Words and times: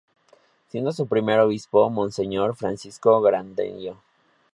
Siendo 0.69 0.91
su 0.93 1.05
Primer 1.07 1.39
Obispo 1.41 1.87
Monseñor 1.91 2.55
Francisco 2.55 3.21
Granadillo. 3.21 3.97